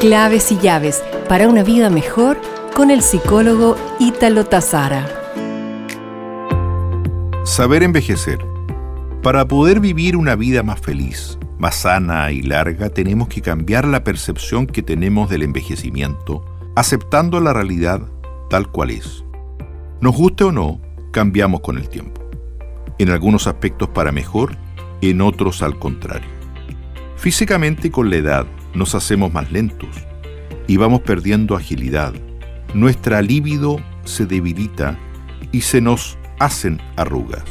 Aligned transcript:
Claves 0.00 0.50
y 0.50 0.56
llaves 0.56 1.04
para 1.28 1.46
una 1.46 1.62
vida 1.62 1.90
mejor 1.90 2.40
con 2.74 2.90
el 2.90 3.02
psicólogo 3.02 3.76
Ítalo 3.98 4.46
Tazara. 4.46 5.06
Saber 7.44 7.82
envejecer. 7.82 8.38
Para 9.22 9.46
poder 9.46 9.78
vivir 9.78 10.16
una 10.16 10.36
vida 10.36 10.62
más 10.62 10.80
feliz, 10.80 11.38
más 11.58 11.74
sana 11.74 12.32
y 12.32 12.40
larga, 12.40 12.88
tenemos 12.88 13.28
que 13.28 13.42
cambiar 13.42 13.86
la 13.86 14.02
percepción 14.02 14.66
que 14.66 14.82
tenemos 14.82 15.28
del 15.28 15.42
envejecimiento, 15.42 16.46
aceptando 16.76 17.38
la 17.38 17.52
realidad 17.52 18.00
tal 18.48 18.68
cual 18.70 18.92
es. 18.92 19.22
Nos 20.00 20.16
guste 20.16 20.44
o 20.44 20.52
no, 20.52 20.80
cambiamos 21.10 21.60
con 21.60 21.76
el 21.76 21.90
tiempo. 21.90 22.22
En 22.98 23.10
algunos 23.10 23.46
aspectos 23.46 23.90
para 23.90 24.12
mejor, 24.12 24.56
en 25.02 25.20
otros 25.20 25.62
al 25.62 25.78
contrario. 25.78 26.39
Físicamente 27.20 27.90
con 27.90 28.08
la 28.08 28.16
edad 28.16 28.46
nos 28.72 28.94
hacemos 28.94 29.30
más 29.30 29.52
lentos 29.52 29.90
y 30.66 30.78
vamos 30.78 31.02
perdiendo 31.02 31.54
agilidad. 31.54 32.14
Nuestra 32.72 33.20
libido 33.20 33.78
se 34.04 34.24
debilita 34.24 34.98
y 35.52 35.60
se 35.60 35.82
nos 35.82 36.16
hacen 36.38 36.80
arrugas. 36.96 37.44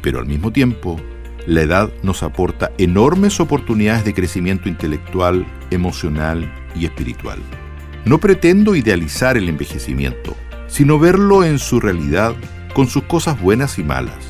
Pero 0.00 0.20
al 0.20 0.26
mismo 0.26 0.52
tiempo, 0.52 1.00
la 1.44 1.62
edad 1.62 1.90
nos 2.04 2.22
aporta 2.22 2.70
enormes 2.78 3.40
oportunidades 3.40 4.04
de 4.04 4.14
crecimiento 4.14 4.68
intelectual, 4.68 5.44
emocional 5.72 6.54
y 6.76 6.84
espiritual. 6.84 7.40
No 8.04 8.18
pretendo 8.18 8.76
idealizar 8.76 9.36
el 9.36 9.48
envejecimiento, 9.48 10.36
sino 10.68 11.00
verlo 11.00 11.42
en 11.42 11.58
su 11.58 11.80
realidad 11.80 12.36
con 12.74 12.86
sus 12.86 13.02
cosas 13.02 13.40
buenas 13.40 13.76
y 13.80 13.82
malas. 13.82 14.24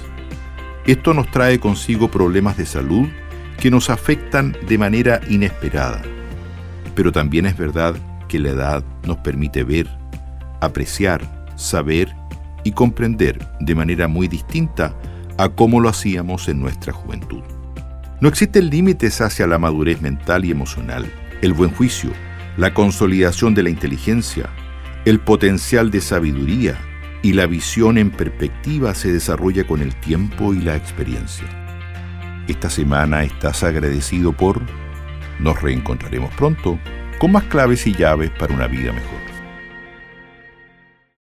Esto 0.87 1.12
nos 1.12 1.30
trae 1.30 1.60
consigo 1.60 2.10
problemas 2.10 2.56
de 2.56 2.65
salud 2.65 3.09
que 3.64 3.70
nos 3.70 3.88
afectan 3.88 4.54
de 4.68 4.77
manera 4.77 5.23
inesperada. 5.30 6.02
Pero 6.95 7.12
también 7.12 7.46
es 7.46 7.56
verdad 7.56 7.95
que 8.28 8.38
la 8.38 8.50
edad 8.50 8.84
nos 9.06 9.16
permite 9.20 9.65
ver, 9.65 9.88
apreciar, 10.60 11.46
saber 11.57 12.15
y 12.62 12.73
comprender 12.73 13.38
de 13.60 13.74
manera 13.74 14.07
muy 14.07 14.29
distinta 14.29 14.95
a 15.38 15.48
cómo 15.48 15.80
lo 15.80 15.88
hacíamos 15.88 16.46
en 16.51 16.60
nuestra 16.60 16.92
juventud. 16.92 17.40
No 18.20 18.29
existen 18.29 18.68
límites 18.68 19.23
hacia 19.23 19.46
la 19.46 19.59
madurez 19.59 20.02
mental 20.02 20.45
y 20.45 20.51
emocional, 20.51 21.10
el 21.40 21.54
buen 21.54 21.70
juicio, 21.70 22.10
la 22.59 22.74
consolidación 22.74 23.54
de 23.54 23.62
la 23.62 23.70
inteligencia, 23.70 24.51
el 25.07 25.20
potencial 25.20 25.90
de 25.90 26.02
sabiduría 26.02 26.76
y 27.23 27.32
la 27.32 27.46
visión 27.46 27.96
en 27.96 28.10
perspectiva 28.10 28.95
se 28.95 29.10
desarrolla 29.10 29.66
con 29.66 29.80
el 29.80 29.96
tiempo 29.96 30.52
y 30.52 30.60
la 30.60 30.76
experiencia. 30.76 31.63
Esta 32.46 32.68
semana 32.68 33.24
estás 33.24 33.62
agradecido 33.62 34.32
por... 34.32 34.60
Nos 35.38 35.60
reencontraremos 35.62 36.32
pronto 36.34 36.78
con 37.18 37.32
más 37.32 37.45
claves 37.45 37.86
y 37.86 37.95
llaves 37.95 38.30
para 38.30 38.54
una 38.54 38.66
vida 38.66 38.92
mejor. 38.92 39.34